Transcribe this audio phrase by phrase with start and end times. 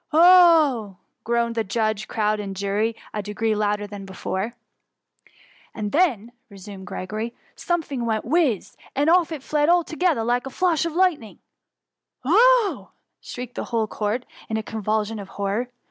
[0.11, 4.55] Oh!" groaned the judge, crowd, and jury, a degree louder than before.
[4.65, 5.31] THE MUMMY.
[5.31, 5.31] SSD"
[5.75, 9.43] And then,'' resumed Gregory, something went whiz, and off it all
[9.75, 11.39] fled together like a flash of lightning —^""
[12.25, 12.89] Oh !^
[13.21, 15.69] shrieked the whole Court, in a con vulsion of horror.